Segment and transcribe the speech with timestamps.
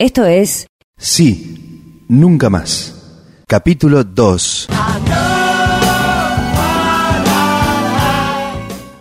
[0.00, 0.66] Esto es
[0.98, 3.22] Sí, nunca más.
[3.46, 4.68] Capítulo 2.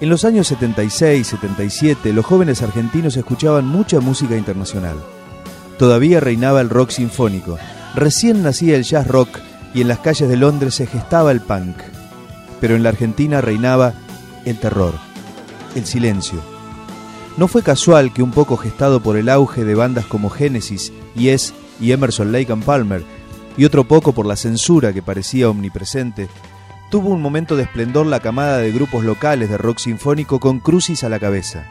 [0.02, 4.98] En los años 76, 77, los jóvenes argentinos escuchaban mucha música internacional.
[5.80, 7.58] Todavía reinaba el rock sinfónico,
[7.96, 9.40] recién nacía el jazz rock
[9.74, 11.76] y en las calles de Londres se gestaba el punk.
[12.62, 13.96] Pero en la Argentina reinaba
[14.46, 14.94] el terror,
[15.74, 16.53] el silencio.
[17.36, 21.54] No fue casual que un poco gestado por el auge de bandas como Genesis, Yes
[21.80, 23.04] y Emerson Lake and Palmer,
[23.58, 26.30] y otro poco por la censura que parecía omnipresente,
[26.92, 31.04] tuvo un momento de esplendor la camada de grupos locales de rock sinfónico con Crucis
[31.04, 31.66] a la cabeza.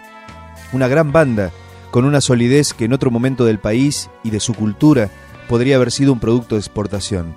[0.73, 1.53] Una gran banda,
[1.93, 5.11] con una solidez que en otro momento del país y de su cultura
[5.49, 7.37] podría haber sido un producto de exportación.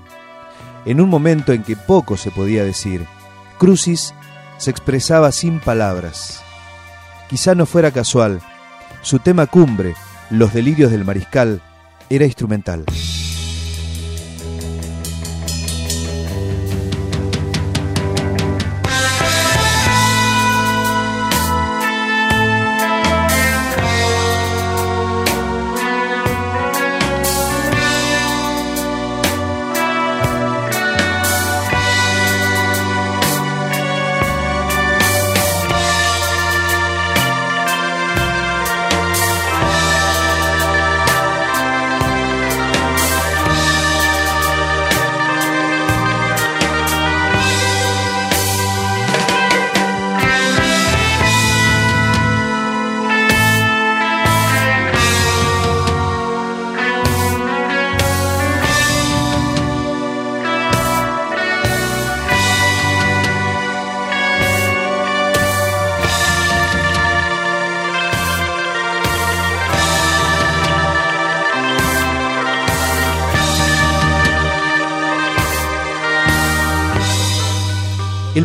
[0.85, 3.05] En un momento en que poco se podía decir,
[3.59, 4.15] Crucis
[4.57, 6.44] se expresaba sin palabras.
[7.29, 8.41] Quizá no fuera casual.
[9.01, 9.95] Su tema cumbre,
[10.29, 11.61] Los delirios del mariscal,
[12.09, 12.85] era instrumental.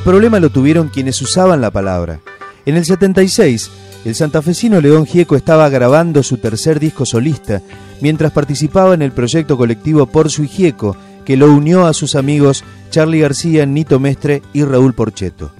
[0.00, 2.20] El problema lo tuvieron quienes usaban la palabra.
[2.64, 3.70] En el 76,
[4.06, 7.60] el santafesino León Gieco estaba grabando su tercer disco solista,
[8.00, 10.96] mientras participaba en el proyecto colectivo Porcio y Gieco,
[11.26, 15.50] que lo unió a sus amigos Charlie García, Nito Mestre y Raúl Porcheto.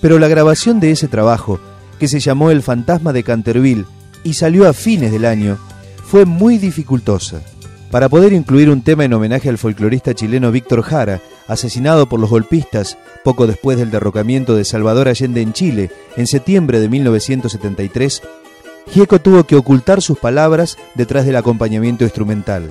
[0.00, 1.58] Pero la grabación de ese trabajo,
[1.98, 3.86] que se llamó El Fantasma de Canterville
[4.22, 5.58] y salió a fines del año,
[6.04, 7.42] fue muy dificultosa.
[7.90, 12.30] Para poder incluir un tema en homenaje al folclorista chileno Víctor Jara, asesinado por los
[12.30, 18.22] golpistas poco después del derrocamiento de Salvador Allende en Chile en septiembre de 1973,
[18.88, 22.70] Gieco tuvo que ocultar sus palabras detrás del acompañamiento instrumental.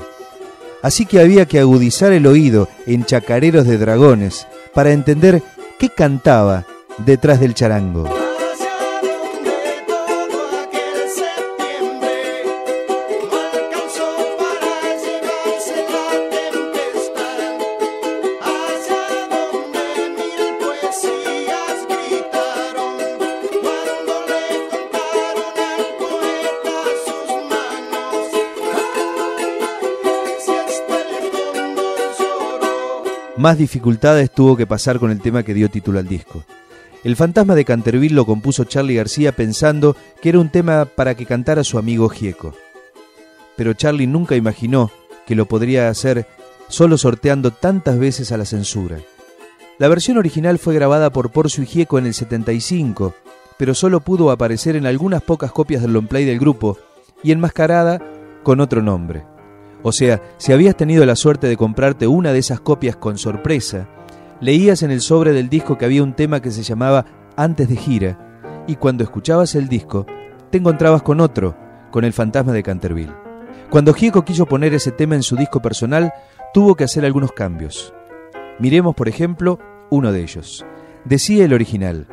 [0.82, 5.44] Así que había que agudizar el oído en chacareros de dragones para entender
[5.80, 6.66] qué cantaba
[7.06, 8.21] detrás del charango.
[33.42, 36.44] Más dificultades tuvo que pasar con el tema que dio título al disco.
[37.04, 41.26] El fantasma de Canterville lo compuso Charlie García pensando que era un tema para que
[41.26, 42.54] cantara su amigo Gieco.
[43.58, 44.92] Pero Charlie nunca imaginó
[45.26, 46.28] que lo podría hacer
[46.68, 49.00] solo sorteando tantas veces a la censura.
[49.80, 53.16] La versión original fue grabada por Porcio y Gieco en el 75,
[53.58, 56.78] pero solo pudo aparecer en algunas pocas copias del long play del grupo
[57.24, 58.00] y enmascarada
[58.44, 59.24] con otro nombre.
[59.84, 63.88] O sea, si habías tenido la suerte de comprarte una de esas copias con sorpresa,
[64.40, 67.06] leías en el sobre del disco que había un tema que se llamaba
[67.36, 70.06] Antes de gira, y cuando escuchabas el disco,
[70.52, 71.56] te encontrabas con otro,
[71.92, 73.14] con el fantasma de Canterville.
[73.70, 76.14] Cuando Gieco quiso poner ese tema en su disco personal,
[76.54, 77.94] tuvo que hacer algunos cambios.
[78.60, 79.60] Miremos, por ejemplo,
[79.90, 80.66] uno de ellos.
[81.06, 82.08] Decía el original,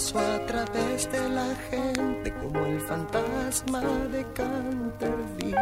[0.00, 5.54] Paso a través de la gente como el fantasma de Canterville.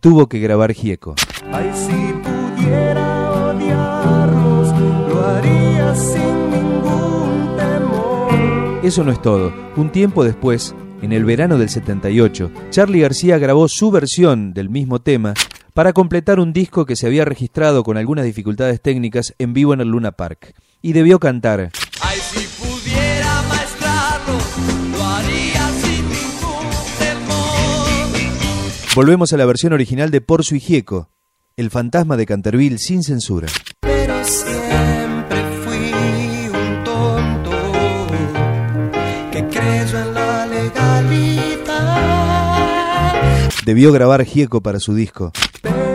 [0.00, 1.14] Tuvo que grabar Gieco.
[1.52, 4.68] Ay, si pudiera odiarlos,
[5.08, 8.84] lo haría sin ningún temor.
[8.84, 9.52] Eso no es todo.
[9.76, 15.00] Un tiempo después, en el verano del 78, Charlie García grabó su versión del mismo
[15.00, 15.34] tema
[15.74, 19.80] para completar un disco que se había registrado con algunas dificultades técnicas en vivo en
[19.80, 20.54] el Luna Park.
[20.82, 21.70] Y debió cantar.
[28.92, 31.10] Volvemos a la versión original de Porcio y Gieco,
[31.56, 33.46] El fantasma de Canterville sin censura.
[33.78, 35.92] Pero siempre fui
[36.48, 38.08] un tonto
[39.30, 41.88] que creyó en la legalidad.
[43.64, 45.30] Debió grabar Gieco para su disco.
[45.62, 45.89] Pero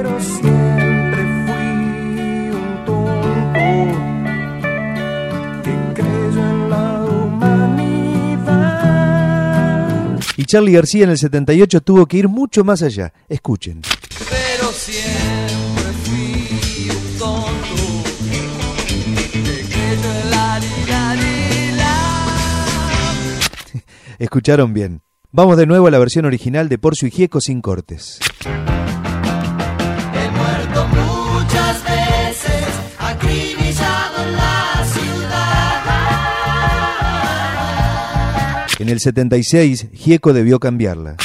[10.46, 13.12] Y Charlie García en el 78 tuvo que ir mucho más allá.
[13.28, 13.82] Escuchen.
[14.30, 18.04] Pero siempre fui un tonto
[19.68, 19.98] que
[20.30, 20.60] la.
[24.20, 25.02] Escucharon bien.
[25.32, 28.20] Vamos de nuevo a la versión original de Porcio y Gieco sin cortes.
[28.44, 32.68] He muerto muchas veces,
[33.00, 35.55] acribillado en la ciudad.
[38.78, 41.16] En el 76, Gieco debió cambiarla.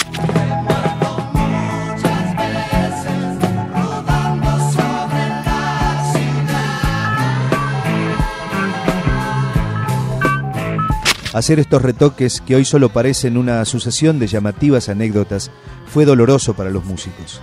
[11.33, 15.51] Hacer estos retoques, que hoy solo parecen una sucesión de llamativas anécdotas,
[15.87, 17.41] fue doloroso para los músicos.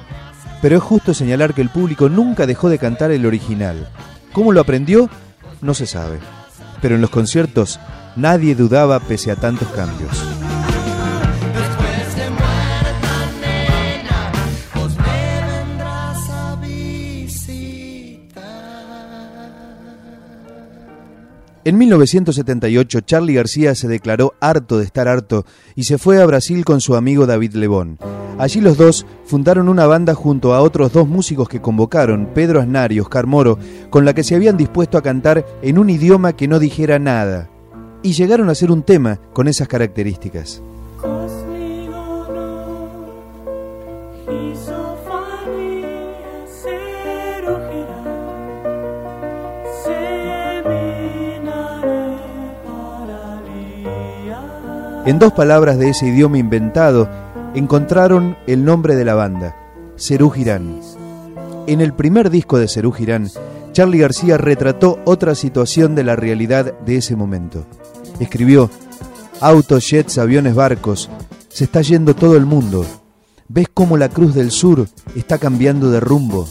[0.61, 3.89] Pero es justo señalar que el público nunca dejó de cantar el original.
[4.31, 5.09] ¿Cómo lo aprendió?
[5.61, 6.19] No se sabe.
[6.81, 7.79] Pero en los conciertos
[8.17, 10.11] nadie dudaba pese a tantos cambios.
[21.67, 26.63] En 1978, Charlie García se declaró harto de estar harto y se fue a Brasil
[26.63, 27.97] con su amigo David Lebón.
[28.37, 32.93] Allí los dos fundaron una banda junto a otros dos músicos que convocaron, Pedro Aznar
[32.93, 33.59] y Oscar Moro,
[33.89, 37.49] con la que se habían dispuesto a cantar en un idioma que no dijera nada.
[38.03, 40.61] Y llegaron a hacer un tema con esas características.
[55.07, 57.07] En dos palabras de ese idioma inventado,
[57.55, 59.55] encontraron el nombre de la banda,
[59.95, 60.81] Cerú Girán.
[61.65, 63.29] En el primer disco de Cerú Girán,
[63.77, 67.63] Charlie García retrató otra situación de la realidad de ese momento.
[68.19, 68.71] Escribió,
[69.39, 71.11] autos, jets, aviones, barcos,
[71.47, 72.87] se está yendo todo el mundo.
[73.47, 76.49] ¿Ves cómo la Cruz del Sur está cambiando de rumbo?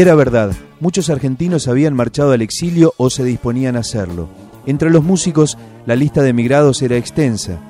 [0.00, 4.30] Era verdad, muchos argentinos habían marchado al exilio o se disponían a hacerlo.
[4.64, 7.60] Entre los músicos, la lista de emigrados era extensa.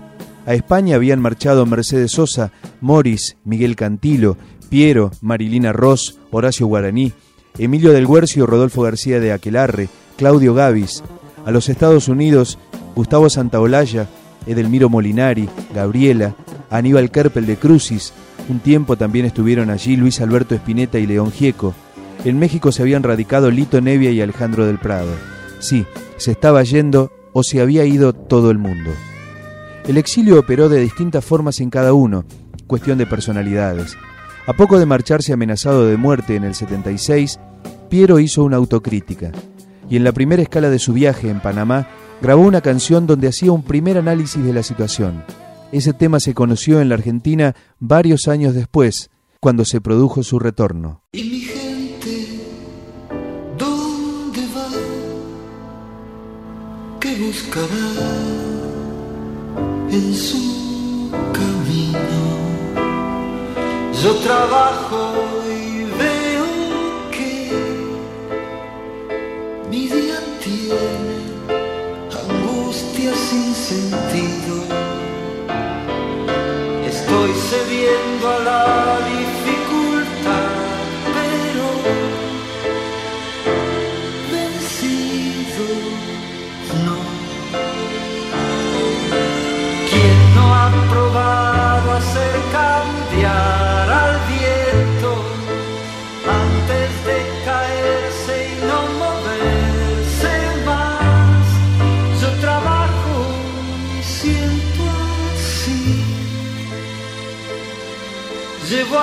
[0.47, 4.37] A España habían marchado Mercedes Sosa, Morris, Miguel Cantilo,
[4.69, 7.13] Piero, Marilina Ross, Horacio Guaraní,
[7.59, 11.03] Emilio del Guercio, Rodolfo García de Aquelarre, Claudio Gavis.
[11.45, 12.61] A los Estados Unidos,
[12.95, 14.07] Gustavo Santaolalla,
[14.47, 16.37] Edelmiro Molinari, Gabriela,
[16.71, 18.13] Aníbal Kerpel de Crucis.
[18.49, 21.75] Un tiempo también estuvieron allí Luis Alberto Espineta y León Gieco.
[22.25, 25.11] En México se habían radicado Lito Nevia y Alejandro del Prado.
[25.59, 25.87] Sí,
[26.19, 28.91] se estaba yendo o se había ido todo el mundo.
[29.89, 32.25] El exilio operó de distintas formas en cada uno,
[32.67, 33.97] cuestión de personalidades.
[34.47, 37.41] A poco de marcharse amenazado de muerte en el 76,
[37.89, 39.33] Piero hizo una autocrítica
[39.89, 41.89] y en la primera escala de su viaje en Panamá
[42.21, 45.25] grabó una canción donde hacía un primer análisis de la situación.
[45.73, 49.11] Ese tema se conoció en la Argentina varios años después,
[49.41, 51.03] cuando se produjo su retorno.
[57.31, 57.91] Buscará
[59.89, 62.23] en su camino?
[64.03, 65.40] Yo trabajo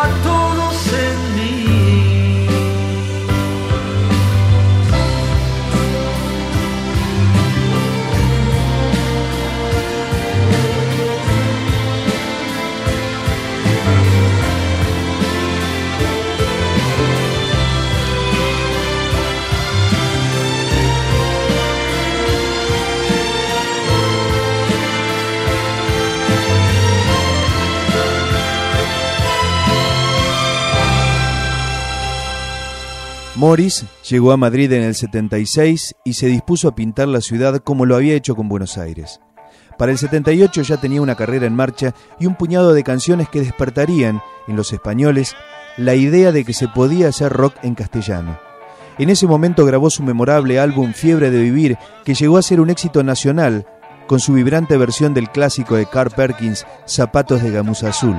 [0.08, 0.47] Santo.
[33.48, 37.86] Morris llegó a Madrid en el 76 y se dispuso a pintar la ciudad como
[37.86, 39.22] lo había hecho con Buenos Aires.
[39.77, 43.39] Para el 78 ya tenía una carrera en marcha y un puñado de canciones que
[43.39, 45.34] despertarían en los españoles
[45.77, 48.38] la idea de que se podía hacer rock en castellano.
[48.98, 52.70] En ese momento grabó su memorable álbum Fiebre de Vivir, que llegó a ser un
[52.70, 53.66] éxito nacional,
[54.08, 58.18] con su vibrante versión del clásico de Carl Perkins, Zapatos de Gamuza Azul.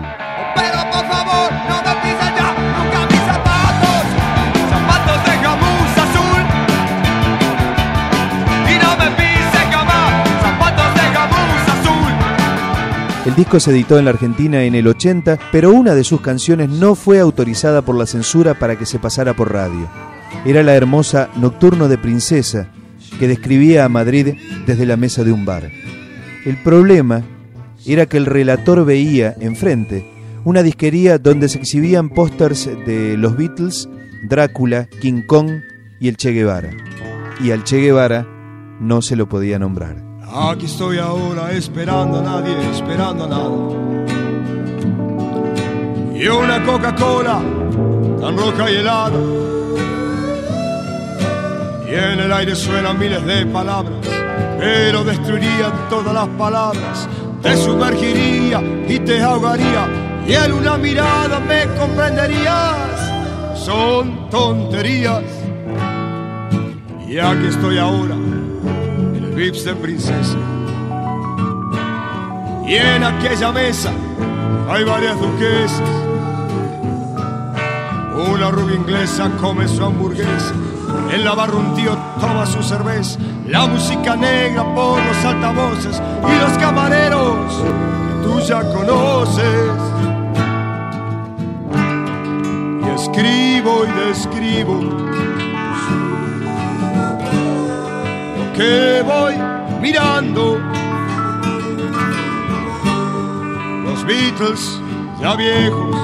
[13.38, 16.96] Disco se editó en la Argentina en el 80, pero una de sus canciones no
[16.96, 19.88] fue autorizada por la censura para que se pasara por radio.
[20.44, 22.72] Era la hermosa Nocturno de Princesa,
[23.20, 24.34] que describía a Madrid
[24.66, 25.70] desde la mesa de un bar.
[26.44, 27.22] El problema
[27.86, 30.04] era que el relator veía enfrente
[30.44, 33.88] una disquería donde se exhibían pósters de los Beatles,
[34.28, 35.60] Drácula, King Kong
[36.00, 36.70] y el Che Guevara.
[37.40, 38.26] Y al Che Guevara
[38.80, 40.07] no se lo podía nombrar.
[40.30, 43.48] Aquí estoy ahora esperando a nadie, esperando a nada.
[46.14, 47.40] Y una Coca-Cola
[48.20, 49.18] tan roja y helada.
[51.86, 54.06] Y en el aire suenan miles de palabras,
[54.58, 57.08] pero destruirían todas las palabras.
[57.40, 59.86] Te sumergiría y te ahogaría,
[60.26, 62.76] y en una mirada me comprenderías.
[63.56, 65.22] Son tonterías.
[67.08, 68.14] Y aquí estoy ahora
[69.38, 70.36] de Princesa.
[72.66, 73.92] Y en aquella mesa
[74.68, 75.80] hay varias duquesas.
[78.32, 80.52] Una rubia inglesa come su hamburguesa.
[81.12, 83.20] En la barra un tío toma su cerveza.
[83.46, 89.70] La música negra por los altavoces y los camareros que tú ya conoces.
[92.82, 95.07] Y escribo y describo
[98.58, 99.34] que voy
[99.80, 100.58] mirando.
[103.84, 104.80] Los Beatles
[105.20, 105.96] ya viejos.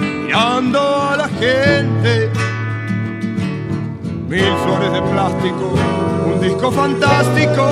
[0.00, 2.30] Mirando a la gente.
[4.28, 5.74] Mil flores de plástico,
[6.32, 7.64] un disco fantástico.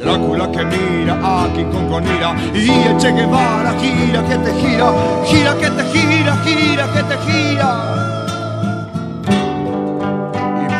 [0.00, 2.34] Y Drácula que mira aquí con con ira.
[2.52, 4.92] Y el Che Guevara gira que te gira,
[5.26, 8.17] gira que te gira, gira que te gira.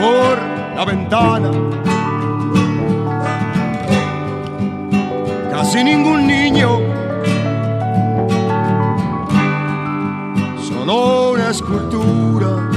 [0.01, 0.39] Por
[0.77, 1.51] la ventana
[5.59, 6.79] casi ningún niño.
[10.69, 12.71] Solo una escultura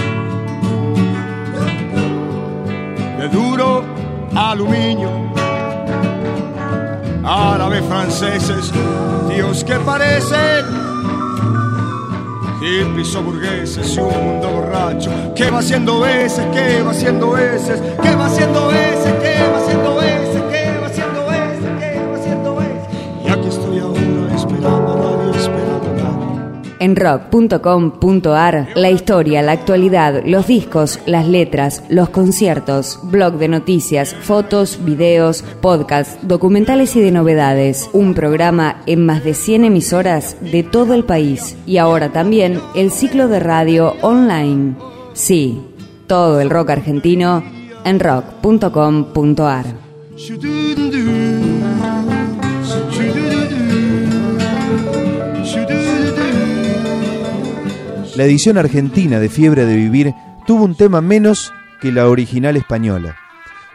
[3.20, 3.84] de duro
[4.36, 5.12] aluminio.
[7.24, 8.72] Árabes franceses,
[9.30, 10.91] tíos que parecen
[12.62, 15.12] hippies o burgueses y un mundo borracho.
[15.36, 19.96] Que va haciendo veces, que va haciendo veces, que va haciendo veces, que va haciendo
[19.96, 20.21] veces,
[26.82, 34.16] En rock.com.ar, la historia, la actualidad, los discos, las letras, los conciertos, blog de noticias,
[34.16, 37.88] fotos, videos, podcasts, documentales y de novedades.
[37.94, 41.56] Un programa en más de 100 emisoras de todo el país.
[41.68, 44.76] Y ahora también el ciclo de radio online.
[45.14, 45.62] Sí,
[46.08, 47.44] todo el rock argentino
[47.86, 49.66] en rock.com.ar.
[58.22, 60.14] La edición argentina de Fiebre de Vivir
[60.46, 61.52] tuvo un tema menos
[61.82, 63.18] que la original española.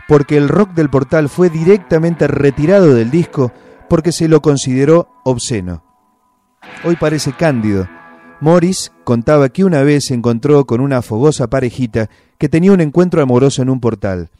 [0.07, 3.51] porque el rock del portal fue directamente retirado del disco
[3.89, 5.83] porque se lo consideró obsceno.
[6.85, 7.89] Hoy parece cándido.
[8.41, 13.21] Morris contaba que una vez se encontró con una fogosa parejita que tenía un encuentro
[13.21, 14.31] amoroso en un portal.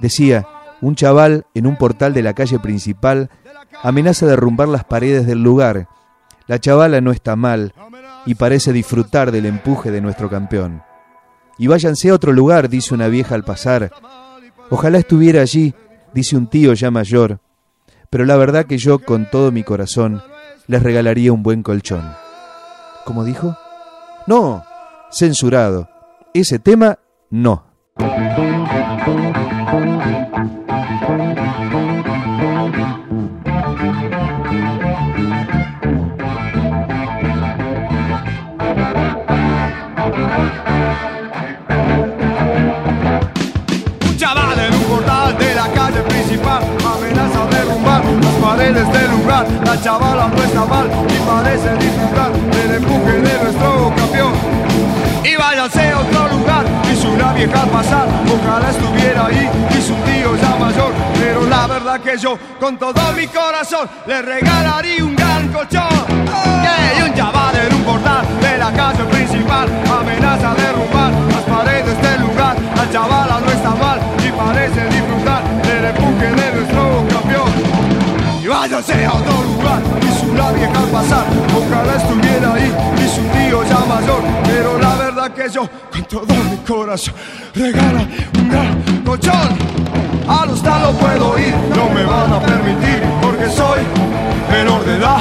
[0.00, 0.46] Decía,
[0.80, 3.30] un chaval en un portal de la calle principal
[3.82, 5.88] amenaza derrumbar las paredes del lugar.
[6.46, 7.74] La chavala no está mal
[8.26, 10.82] y parece disfrutar del empuje de nuestro campeón.
[11.58, 13.90] Y váyanse a otro lugar, dice una vieja al pasar.
[14.70, 15.74] Ojalá estuviera allí,
[16.14, 17.40] dice un tío ya mayor.
[18.08, 20.22] Pero la verdad que yo, con todo mi corazón,
[20.66, 22.14] les regalaría un buen colchón.
[23.04, 23.56] ¿Cómo dijo?
[24.26, 24.64] No,
[25.10, 25.88] censurado.
[26.32, 26.98] Ese tema,
[27.30, 27.64] no.
[48.72, 49.46] Las paredes del lugar.
[49.64, 54.32] La chavala no está mal y parece disfrutar del empuje de nuestro campeón.
[55.24, 58.06] Y váyanse a otro lugar, hizo una vieja pasar.
[58.26, 59.48] Ojalá estuviera ahí,
[59.78, 60.92] hizo un tío ya mayor.
[61.18, 66.06] Pero la verdad que yo, con todo mi corazón, le regalaría un gran colchón.
[66.62, 72.20] Que un chaval en un portal de la calle principal amenaza derrumbar las paredes del
[72.22, 72.56] lugar.
[72.76, 77.89] La chavala no está mal y parece disfrutar del empuje de nuestro campeón.
[78.50, 81.24] Y váyase a otro lugar, hizo una vieja al pasar.
[81.56, 84.22] Ojalá estuviera ahí, hizo un tío ya mayor.
[84.44, 87.14] Pero la verdad que yo, con todo mi corazón,
[87.54, 89.56] regala un gran colchón.
[90.26, 93.82] A los no puedo ir, no me van a permitir, porque soy
[94.50, 95.20] menor de edad.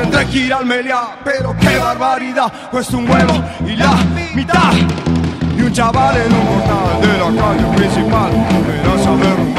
[0.00, 3.96] Tendré que ir al Meliá, pero qué barbaridad, cuesta un huevo y la
[4.36, 4.72] mitad.
[5.58, 8.64] Y un chaval en un portal de la calle principal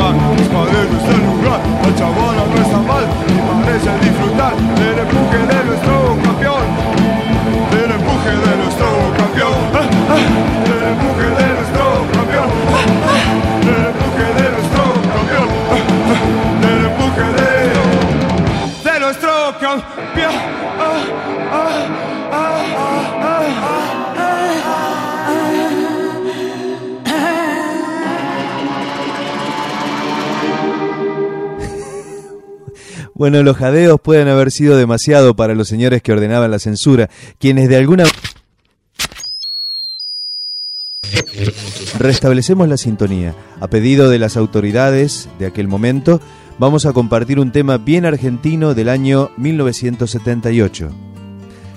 [0.09, 1.59] amenaza derrumbar las paredes del lugar.
[1.83, 5.54] La chavala no está mal y parece disfrutar del empuje de
[33.25, 37.09] Bueno, los jadeos pueden haber sido demasiado para los señores que ordenaban la censura,
[37.39, 38.03] quienes de alguna
[41.97, 43.33] Restablecemos la sintonía.
[43.59, 46.21] A pedido de las autoridades de aquel momento,
[46.59, 50.91] vamos a compartir un tema bien argentino del año 1978.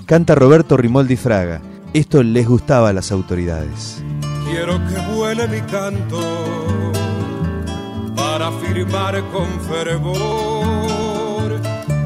[0.05, 1.63] Canta Roberto Rimoldi Fraga.
[1.95, 4.03] Esto les gustaba a las autoridades.
[4.51, 6.91] Quiero que vuele mi canto
[8.15, 10.88] para firmar con fervor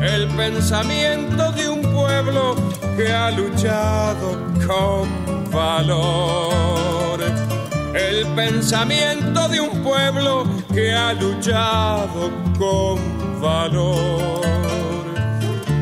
[0.04, 2.56] el pensamiento de un pueblo
[2.98, 4.38] que ha luchado
[4.68, 7.20] con valor.
[7.94, 14.42] El pensamiento de un pueblo que ha luchado con valor.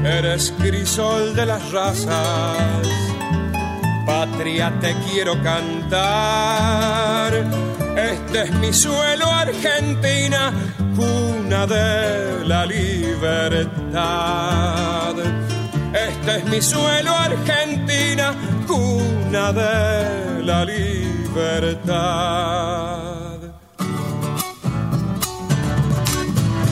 [0.03, 3.01] Eres crisol de las razas
[4.05, 7.33] patria te quiero cantar.
[7.95, 10.53] Este es mi suelo, Argentina,
[11.67, 13.15] de la libertad.
[15.93, 18.33] Este es mi suelo, Argentina,
[18.67, 21.81] cuna de la libertad.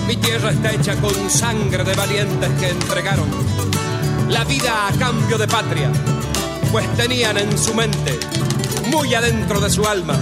[0.07, 3.29] Mi tierra está hecha con sangre de valientes que entregaron
[4.29, 5.91] la vida a cambio de patria
[6.71, 8.19] pues tenían en su mente,
[8.91, 10.15] muy adentro de su alma,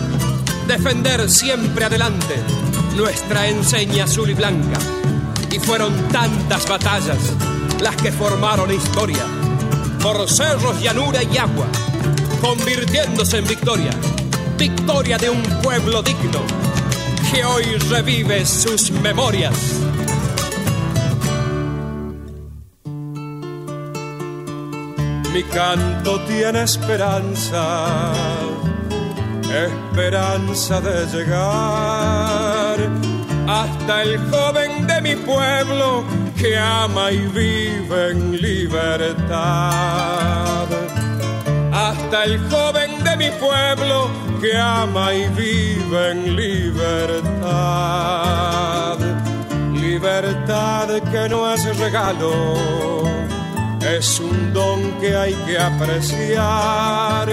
[0.65, 2.35] defender siempre adelante
[2.97, 4.79] nuestra enseña azul y blanca.
[5.51, 7.17] Y fueron tantas batallas
[7.79, 9.23] las que formaron historia,
[10.01, 11.67] por cerros, llanura y agua,
[12.41, 13.91] convirtiéndose en victoria,
[14.57, 16.41] victoria de un pueblo digno
[17.31, 19.53] que hoy revive sus memorias.
[25.33, 28.11] Mi canto tiene esperanza,
[29.51, 32.46] esperanza de llegar
[33.47, 36.03] hasta el joven de mi pueblo
[36.37, 39.37] que ama y vive en libertad.
[41.71, 44.09] Hasta el joven de mi pueblo
[44.41, 47.37] que ama y vive en libertad.
[49.73, 52.67] Libertad que no es regalo
[53.81, 57.29] es un don que hay que apreciar,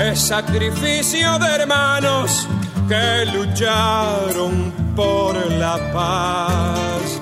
[0.00, 2.48] es sacrificio de hermanos
[2.92, 7.20] que lucharon por la paz.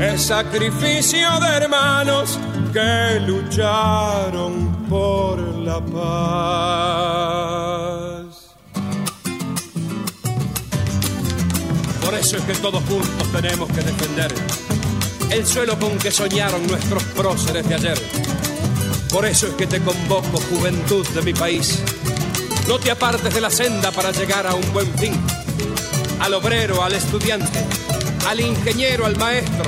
[0.00, 2.36] Es sacrificio de hermanos
[2.72, 6.08] que lucharon por la paz.
[12.04, 14.34] Por eso es que todos juntos tenemos que defender
[15.30, 18.02] el suelo con que soñaron nuestros próceres de ayer.
[19.12, 21.84] Por eso es que te convoco, juventud de mi país.
[22.68, 25.18] No te apartes de la senda para llegar a un buen fin.
[26.20, 27.64] Al obrero, al estudiante,
[28.28, 29.64] al ingeniero, al maestro,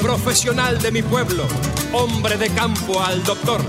[0.00, 1.46] profesional de mi pueblo,
[1.92, 3.60] hombre de campo, al doctor,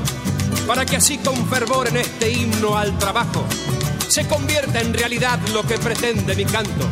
[0.65, 3.45] para que así con fervor en este himno al trabajo
[4.07, 6.87] se convierta en realidad lo que pretende mi canto.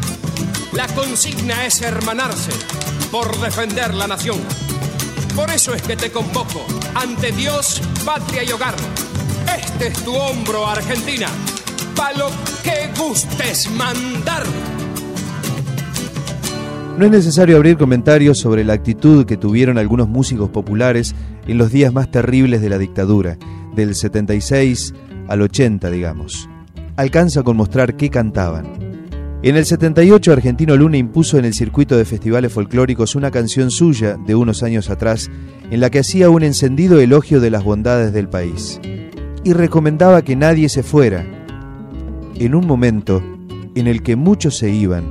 [0.74, 2.52] La consigna es hermanarse
[3.12, 4.42] por defender la nación.
[5.38, 8.76] Por eso es que te convoco ante Dios, patria y hogar.
[9.58, 11.28] Este es tu hombro, Argentina,
[12.64, 14.44] que gustes mandar.
[16.98, 21.14] No es necesario abrir comentarios sobre la actitud que tuvieron algunos músicos populares
[21.48, 23.38] en los días más terribles de la dictadura,
[23.76, 24.96] del 76
[25.28, 26.50] al 80, digamos.
[26.96, 28.66] Alcanza con mostrar qué cantaban.
[29.44, 34.18] En el 78 Argentino Luna impuso en el circuito de festivales folclóricos una canción suya
[34.18, 35.30] de unos años atrás
[35.70, 38.80] en la que hacía un encendido elogio de las bondades del país
[39.44, 41.41] y recomendaba que nadie se fuera
[42.36, 43.22] en un momento
[43.76, 45.04] en el que muchos se iban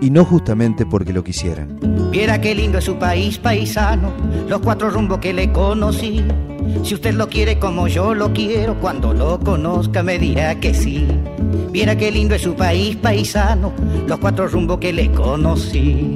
[0.00, 1.78] y no justamente porque lo quisieran.
[2.10, 4.12] Viera qué lindo es su país paisano,
[4.48, 6.24] los cuatro rumbos que le conocí.
[6.82, 11.06] Si usted lo quiere como yo lo quiero, cuando lo conozca me dirá que sí.
[11.70, 13.72] Viera qué lindo es su país paisano,
[14.06, 16.14] los cuatro rumbos que le conocí.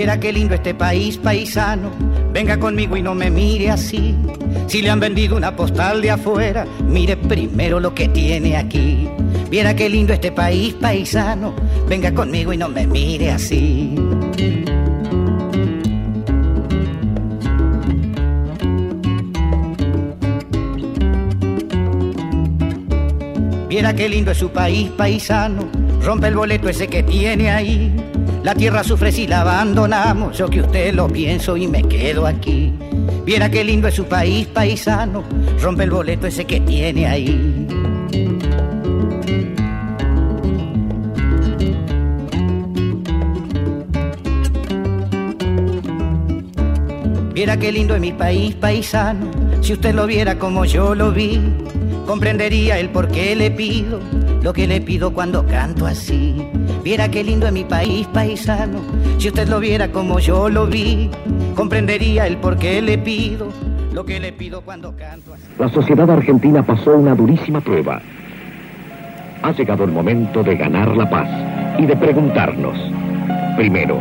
[0.00, 1.90] Viera qué lindo este país paisano,
[2.32, 4.16] venga conmigo y no me mire así.
[4.66, 9.10] Si le han vendido una postal de afuera, mire primero lo que tiene aquí.
[9.50, 11.54] Viera qué lindo este país paisano,
[11.86, 13.94] venga conmigo y no me mire así.
[23.68, 25.68] Viera qué lindo es su país paisano,
[26.02, 28.09] rompe el boleto ese que tiene ahí.
[28.42, 32.72] La tierra sufre si la abandonamos, yo que usted lo pienso y me quedo aquí.
[33.24, 35.22] Viera qué lindo es su país paisano,
[35.60, 37.66] rompe el boleto ese que tiene ahí.
[47.34, 51.40] Viera qué lindo es mi país paisano, si usted lo viera como yo lo vi,
[52.06, 54.00] comprendería el por qué le pido
[54.42, 56.34] lo que le pido cuando canto así.
[56.82, 58.80] Viera qué lindo es mi país paisano,
[59.18, 61.10] si usted lo viera como yo lo vi,
[61.54, 63.48] comprendería el por qué le pido
[63.92, 65.32] lo que le pido cuando canto.
[65.58, 68.00] La sociedad argentina pasó una durísima prueba.
[69.42, 71.28] Ha llegado el momento de ganar la paz
[71.78, 72.78] y de preguntarnos,
[73.56, 73.98] primero,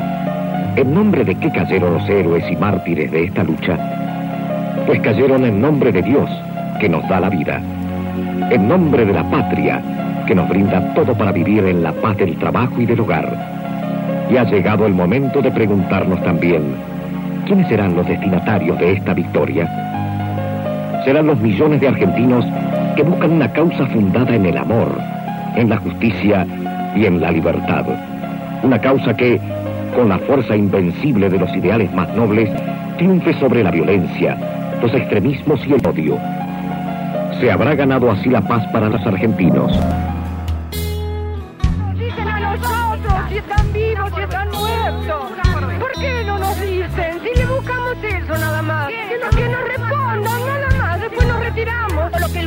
[0.76, 3.78] ¿en nombre de qué cayeron los héroes y mártires de esta lucha?
[4.86, 6.30] Pues cayeron en nombre de Dios,
[6.80, 7.62] que nos da la vida,
[8.52, 9.82] en nombre de la patria,
[10.30, 13.36] que nos brinda todo para vivir en la paz del trabajo y del hogar.
[14.30, 16.76] Y ha llegado el momento de preguntarnos también,
[17.48, 19.68] ¿quiénes serán los destinatarios de esta victoria?
[21.04, 22.46] Serán los millones de argentinos
[22.96, 24.96] que buscan una causa fundada en el amor,
[25.56, 26.46] en la justicia
[26.96, 27.86] y en la libertad.
[28.62, 29.42] Una causa que,
[29.96, 32.52] con la fuerza invencible de los ideales más nobles,
[33.00, 34.38] triunfe sobre la violencia,
[34.80, 36.20] los extremismos y el odio.
[37.40, 39.72] Se habrá ganado así la paz para los argentinos.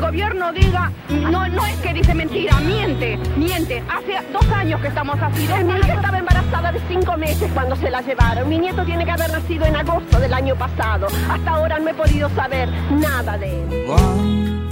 [0.03, 3.83] Gobierno diga, no, no es que dice mentira, miente, miente.
[3.88, 5.47] Hace dos años que estamos así.
[5.47, 8.49] dos Mi hija estaba embarazada de cinco meses cuando se la llevaron.
[8.49, 11.07] Mi nieto tiene que haber nacido en agosto del año pasado.
[11.31, 13.87] Hasta ahora no he podido saber nada de él.
[13.88, 14.69] Van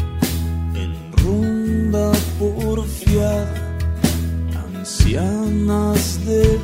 [0.74, 3.54] en ronda porfiada,
[4.76, 6.58] ancianas de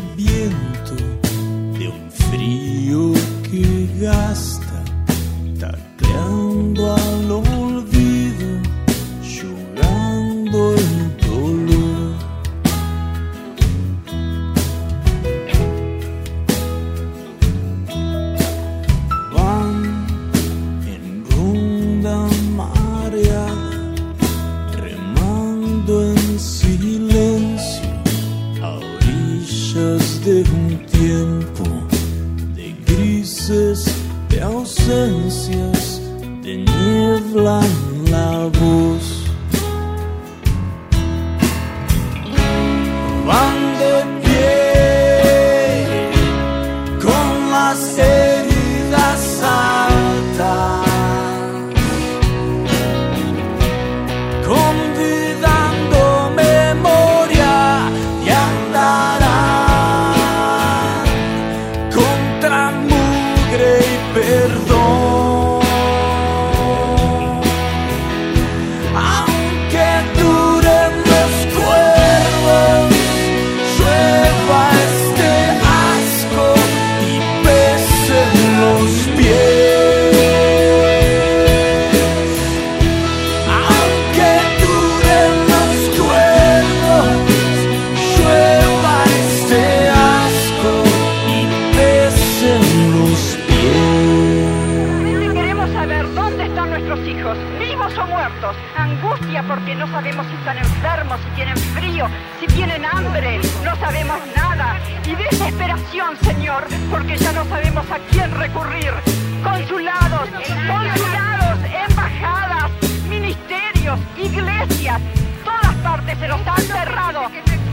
[110.43, 112.71] consulados, embajadas,
[113.09, 115.01] ministerios, iglesias,
[115.45, 117.23] todas partes se nos han cerrado,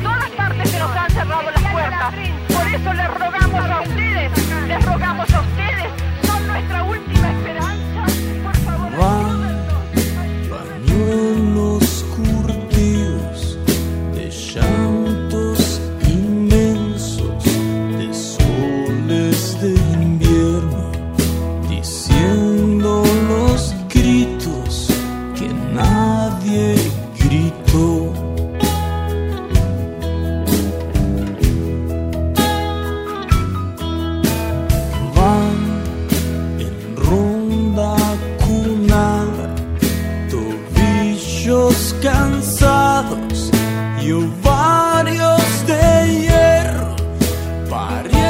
[0.02, 2.14] todas partes se nos han cerrado las puertas.
[2.48, 5.33] Por eso les rogamos a ustedes, les rogamos
[47.90, 48.23] Maria.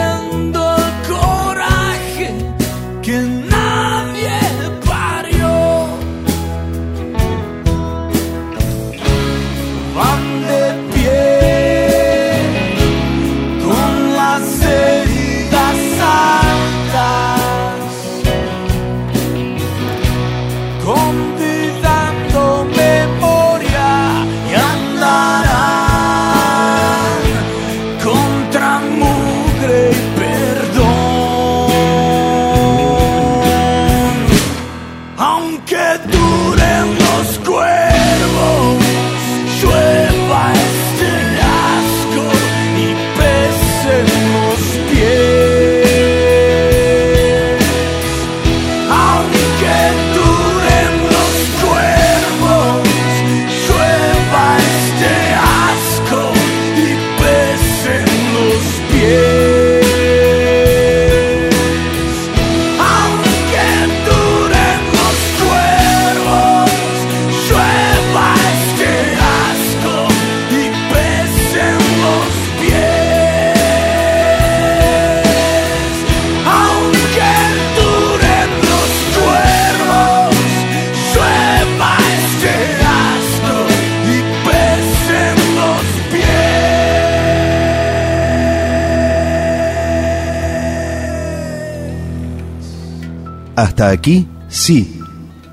[93.94, 95.00] aquí, sí,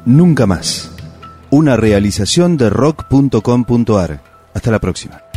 [0.04, 0.90] nunca más.
[1.50, 4.22] Una realización de rock.com.ar.
[4.54, 5.29] Hasta la próxima.